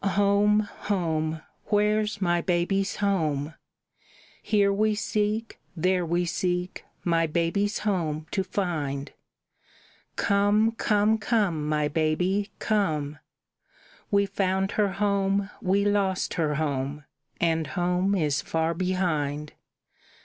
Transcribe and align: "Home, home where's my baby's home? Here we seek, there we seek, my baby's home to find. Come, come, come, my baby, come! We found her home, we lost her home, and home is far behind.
"Home, 0.03 0.61
home 0.89 1.43
where's 1.65 2.19
my 2.19 2.41
baby's 2.41 2.95
home? 2.95 3.53
Here 4.41 4.73
we 4.73 4.95
seek, 4.95 5.59
there 5.77 6.03
we 6.03 6.25
seek, 6.25 6.83
my 7.03 7.27
baby's 7.27 7.77
home 7.85 8.25
to 8.31 8.43
find. 8.43 9.11
Come, 10.15 10.71
come, 10.71 11.19
come, 11.19 11.69
my 11.69 11.87
baby, 11.87 12.49
come! 12.57 13.19
We 14.09 14.25
found 14.25 14.71
her 14.71 14.93
home, 14.93 15.51
we 15.61 15.85
lost 15.85 16.33
her 16.33 16.55
home, 16.55 17.03
and 17.39 17.67
home 17.67 18.15
is 18.15 18.41
far 18.41 18.73
behind. 18.73 19.53